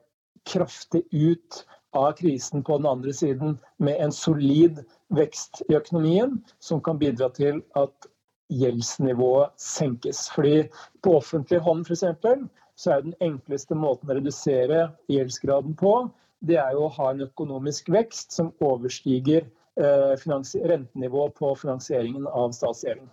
kraftig 0.49 1.03
ut 1.11 1.65
av 1.91 2.11
krisen 2.19 2.63
på 2.63 2.77
den 2.77 2.87
andre 2.87 3.13
siden 3.13 3.57
med 3.77 3.99
en 3.99 4.11
solid 4.15 4.83
vekst 5.11 5.61
i 5.69 5.75
økonomien, 5.75 6.39
som 6.59 6.81
kan 6.81 6.99
bidra 6.99 7.29
til 7.35 7.59
at 7.75 8.07
gjeldsnivået 8.51 9.51
senkes. 9.59 10.27
Fordi 10.31 10.65
på 11.03 11.15
offentlig 11.19 11.61
hånd 11.63 11.85
f.eks. 11.87 12.03
så 12.75 12.95
er 12.95 13.05
den 13.05 13.15
enkleste 13.23 13.75
måten 13.75 14.11
å 14.11 14.17
redusere 14.17 14.89
gjeldsgraden 15.11 15.75
på, 15.79 15.95
det 16.41 16.57
er 16.57 16.73
jo 16.73 16.87
å 16.87 16.93
ha 16.95 17.11
en 17.11 17.25
økonomisk 17.27 17.91
vekst 17.93 18.33
som 18.33 18.49
overstiger 18.65 19.45
eh, 19.77 20.13
rentenivået 20.17 21.35
på 21.37 21.53
finansieringen 21.59 22.25
av 22.27 22.55
statsgjelden. 22.57 23.09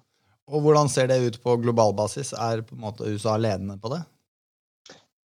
Og 0.49 0.65
Hvordan 0.65 0.89
ser 0.89 1.11
det 1.11 1.19
ut 1.21 1.37
på 1.45 1.59
global 1.61 1.93
basis? 1.93 2.33
Er 2.33 2.65
på 2.65 2.75
en 2.75 2.87
måte 2.87 3.05
USA 3.05 3.37
ledende 3.37 3.77
på 3.83 3.93
det? 3.93 4.01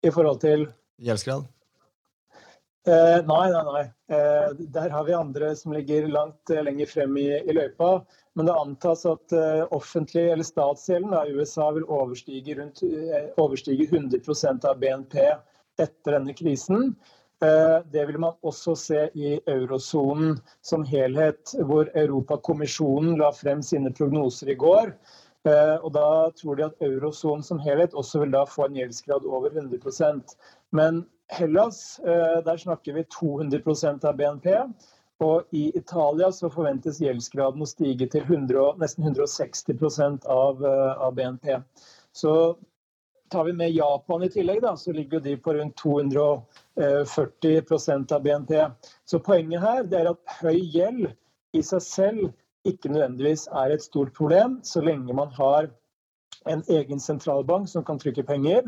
I 0.03 0.11
forhold 0.11 0.41
til 0.43 0.67
Gjeldsgrad? 0.99 1.47
Eh, 2.87 3.25
nei, 3.25 3.51
nei, 3.51 3.63
nei. 3.63 3.83
Eh, 4.11 4.49
der 4.75 4.89
har 4.89 5.03
vi 5.07 5.13
andre 5.13 5.55
som 5.55 5.71
ligger 5.71 6.07
langt 6.11 6.49
eh, 6.51 6.63
lenger 6.63 6.89
frem 6.91 7.15
i, 7.17 7.29
i, 7.39 7.53
løypa. 7.55 8.01
Men 8.35 8.49
det 8.49 8.55
antas 8.59 9.05
at 9.07 9.31
eh, 9.31 9.63
offentlig 9.71 10.25
eller 10.33 10.43
statsgjelden 10.43 11.15
i 11.15 11.31
USA 11.31 11.69
vil 11.71 11.87
overstige, 11.87 12.57
rundt, 12.59 12.83
eh, 12.83 13.29
overstige 13.39 13.87
100% 13.87 14.67
av 14.67 14.81
BNP 14.83 15.15
etter 15.79 16.17
denne 16.17 16.35
krisen. 16.35 16.91
Eh, 17.39 17.77
det 17.95 18.03
vil 18.09 18.19
man 18.19 18.35
også 18.43 18.75
se 18.75 19.05
i 19.15 19.37
eurosonen 19.47 20.41
som 20.59 20.83
helhet, 20.83 21.55
hvor 21.63 21.87
Europakommisjonen 21.95 23.15
la 23.23 23.31
frem 23.31 23.63
sine 23.63 23.95
prognoser 23.95 24.51
i 24.51 24.59
går. 24.59 24.97
Og 25.43 25.89
Da 25.91 26.31
tror 26.39 26.55
de 26.55 26.63
at 26.63 26.83
eurosonen 26.87 27.41
som 27.43 27.57
helhet 27.59 27.91
også 27.99 28.21
vil 28.21 28.29
da 28.31 28.45
få 28.47 28.69
en 28.69 28.77
gjeldsgrad 28.77 29.25
over 29.27 29.51
100% 29.51 30.37
Men 30.71 31.01
Hellas, 31.31 31.99
eh, 31.99 32.43
der 32.45 32.57
snakker 32.57 32.93
vi 32.93 33.03
200% 33.03 34.05
av 34.05 34.17
BNP. 34.17 34.57
Og 35.23 35.55
i 35.55 35.71
Italia 35.77 36.31
så 36.31 36.49
forventes 36.51 36.99
gjeldsgraden 37.01 37.63
å 37.63 37.69
stige 37.69 38.09
til 38.11 38.25
100, 38.25 38.73
nesten 38.81 39.05
160 39.07 40.25
av, 40.27 40.65
av 40.65 41.13
BNP. 41.15 41.61
Så 42.11 42.33
tar 43.33 43.43
vi 43.43 43.53
med 43.53 43.71
Japan 43.71 44.23
i 44.23 44.29
tillegg, 44.29 44.61
da, 44.61 44.77
så 44.77 44.91
ligger 44.91 45.19
de 45.23 45.37
på 45.37 45.53
rundt 45.53 45.81
240% 45.81 48.11
av 48.11 48.21
BNP. 48.21 48.65
Så 49.05 49.19
poenget 49.19 49.61
her 49.63 49.93
er 49.99 50.09
at 50.11 50.19
høy 50.41 50.59
gjeld 50.59 51.07
i 51.53 51.61
seg 51.65 51.81
selv 51.85 52.31
ikke 52.67 52.89
nødvendigvis 52.93 53.47
er 53.51 53.69
et 53.73 53.83
stort 53.83 54.13
problem, 54.17 54.59
så 54.63 54.81
lenge 54.83 55.13
man 55.15 55.31
har 55.35 55.69
en 56.49 56.63
egen 56.67 56.99
sentralbank 56.99 57.69
som 57.69 57.85
kan 57.85 57.99
trykke 58.01 58.25
penger, 58.27 58.67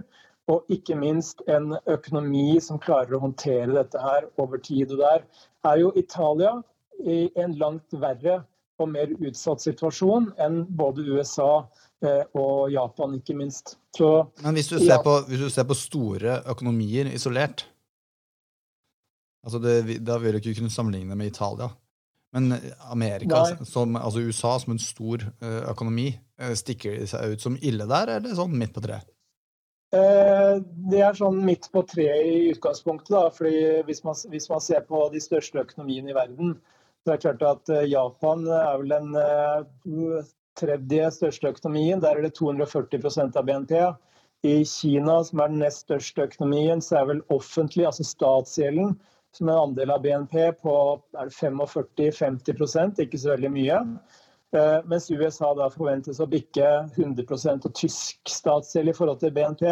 og 0.51 0.65
ikke 0.69 0.95
minst 0.99 1.41
en 1.49 1.73
økonomi 1.89 2.59
som 2.61 2.79
klarer 2.81 3.17
å 3.17 3.23
håndtere 3.23 3.73
dette 3.73 4.01
her 4.01 4.27
over 4.41 4.61
tid. 4.61 4.93
Og 4.93 5.01
der 5.01 5.23
er 5.65 5.79
jo 5.81 5.93
Italia 5.97 6.59
i 7.01 7.25
en 7.41 7.55
langt 7.59 7.95
verre 7.97 8.43
og 8.81 8.91
mer 8.91 9.11
utsatt 9.15 9.63
situasjon 9.63 10.33
enn 10.41 10.63
både 10.77 11.05
USA 11.07 11.65
eh, 12.03 12.23
og 12.35 12.71
Japan, 12.73 13.15
ikke 13.17 13.37
minst. 13.37 13.77
Så, 13.95 14.09
Men 14.43 14.59
hvis 14.59 14.69
du, 14.69 14.77
ja. 14.83 14.99
på, 15.03 15.15
hvis 15.29 15.45
du, 15.45 15.49
ser 15.49 15.67
på, 15.67 15.77
store 15.79 16.41
økonomier 16.51 17.07
isolert 17.15 17.63
altså 19.45 19.61
det, 19.63 20.01
Da 20.03 20.17
vil 20.19 20.35
du 20.35 20.41
ikke 20.41 20.57
kunne 20.59 20.73
sammenligne 20.73 21.15
med 21.15 21.31
Italia. 21.31 21.69
Men 22.35 22.57
Amerika, 22.91 23.45
som, 23.63 23.95
altså 23.95 24.25
USA 24.25 24.57
som 24.59 24.73
en 24.73 24.81
stor 24.81 25.23
eh, 25.23 25.61
økonomi, 25.71 26.09
stikker 26.59 26.99
de 26.99 27.09
seg 27.09 27.35
ut 27.35 27.43
som 27.43 27.57
ille 27.61 27.87
der, 27.89 28.17
eller 28.17 28.35
sånn 28.37 28.55
midt 28.59 28.73
på 28.75 28.83
treet? 28.83 29.07
Det 29.95 30.99
er 30.99 31.15
sånn 31.15 31.37
midt 31.45 31.69
på 31.71 31.83
treet 31.87 32.25
i 32.27 32.49
utgangspunktet. 32.51 33.13
Da, 33.13 33.29
fordi 33.31 33.83
hvis 33.87 34.01
man, 34.03 34.17
hvis 34.31 34.49
man 34.51 34.63
ser 34.63 34.81
på 34.89 35.05
de 35.13 35.21
største 35.23 35.61
økonomiene 35.61 36.11
i 36.11 36.17
verden, 36.17 36.57
så 37.05 37.13
er 37.13 37.19
det 37.19 37.21
klart 37.21 37.45
at 37.45 37.69
eh, 37.69 37.87
Japan 37.91 38.47
er 38.49 38.79
vel 38.81 38.91
den 38.91 39.15
eh, 39.21 40.25
tredje 40.57 41.11
største 41.13 41.51
økonomien. 41.53 42.01
Der 42.01 42.17
er 42.17 42.25
det 42.25 42.33
240% 42.39 43.37
av 43.37 43.45
BNP. 43.45 43.75
I 44.45 44.55
Kina, 44.65 45.19
som 45.25 45.41
er 45.41 45.51
den 45.53 45.61
nest 45.61 45.85
største 45.85 46.25
økonomien, 46.25 46.81
så 46.81 46.99
er 46.99 47.11
vel 47.11 47.21
offentlig, 47.33 47.85
altså 47.85 48.05
statsgjelden, 48.05 48.95
som 49.37 49.49
en 49.49 49.61
andel 49.67 49.93
av 49.93 50.01
BNP 50.01 50.35
på 50.63 50.75
45-50 51.13 53.05
ikke 53.05 53.21
så 53.21 53.35
veldig 53.35 53.51
mye. 53.53 53.79
Eh, 53.79 54.21
mens 54.89 55.09
USA 55.11 55.51
da 55.57 55.69
forventes 55.73 56.21
å 56.23 56.29
bikke 56.29 56.71
100% 56.95 57.67
og 57.67 57.75
tysk 57.77 58.31
statsgjeld 58.31 58.91
i 58.91 58.97
forhold 58.97 59.21
til 59.23 59.33
BNP 59.35 59.67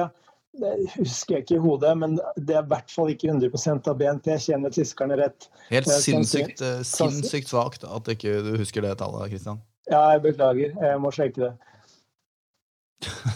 det 0.62 0.74
husker 0.94 1.38
jeg 1.38 1.44
ikke 1.44 1.56
i 1.58 1.62
hodet, 1.64 1.92
men 1.98 2.18
det 2.38 2.58
er 2.58 2.62
i 2.62 2.70
hvert 2.70 2.92
fall 2.94 3.10
ikke 3.10 3.32
100% 3.32 3.90
av 3.90 3.98
BNP. 3.98 4.30
Kjenner 4.46 4.74
tyskerne 4.74 5.18
rett? 5.18 5.48
Helt 5.72 5.90
sinnssykt, 5.90 6.62
eh, 6.62 6.82
sinnssykt 6.86 7.50
svakt 7.50 7.86
at 7.88 8.10
ikke 8.14 8.36
du 8.46 8.54
husker 8.62 8.86
det 8.86 8.94
tallet, 9.02 9.32
Kristian. 9.34 9.62
Ja, 9.90 10.04
jeg 10.14 10.22
beklager. 10.28 10.76
Jeg 10.78 11.00
må 11.02 11.12
sjekke 11.14 11.48
det. 11.48 11.54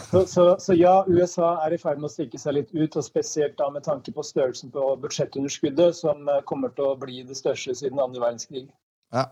Så, 0.08 0.22
så, 0.30 0.44
så, 0.62 0.72
ja, 0.78 1.02
USA 1.10 1.50
er 1.66 1.74
i 1.74 1.80
ferd 1.80 1.98
med 2.00 2.08
å 2.08 2.12
stikke 2.12 2.38
seg 2.40 2.54
litt 2.56 2.70
ut, 2.72 2.94
og 2.96 3.04
spesielt 3.04 3.58
da 3.58 3.66
med 3.74 3.84
tanke 3.84 4.14
på 4.14 4.24
størrelsen 4.24 4.70
på 4.72 4.86
budsjettunderskuddet, 5.02 5.98
som 5.98 6.22
eh, 6.30 6.40
kommer 6.48 6.72
til 6.78 6.92
å 6.92 6.96
bli 7.02 7.24
det 7.26 7.36
største 7.36 7.74
siden 7.76 8.00
andre 8.00 8.22
verdenskrig. 8.22 8.68
Ja. 9.12 9.26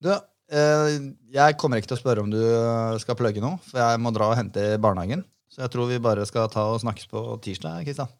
Du, 0.00 0.10
eh, 0.16 0.24
jeg 0.50 1.56
kommer 1.60 1.78
ikke 1.78 1.92
til 1.92 1.98
å 1.98 2.00
spørre 2.00 2.24
om 2.24 2.30
du 2.32 2.40
skal 3.02 3.18
plugge 3.18 3.42
noe, 3.42 3.60
for 3.68 3.78
jeg 3.82 4.00
må 4.02 4.12
dra 4.14 4.32
og 4.32 4.38
hente 4.38 4.64
i 4.74 4.80
barnehagen. 4.82 5.22
Så 5.50 5.64
jeg 5.64 5.72
tror 5.74 5.90
vi 5.90 5.98
bare 6.02 6.26
skal 6.28 6.50
ta 6.50 6.68
og 6.70 6.80
snakkes 6.82 7.08
på 7.10 7.22
tirsdag, 7.42 7.84
Kristian. 7.86 8.10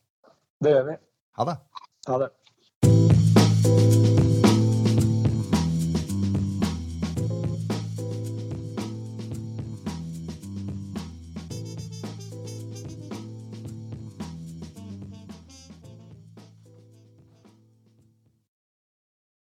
Det 0.62 0.74
gjør 0.74 0.86
vi. 0.90 0.96
Ha 1.38 1.46
det. 1.46 1.56
Ha 2.10 2.18
det. 2.22 2.30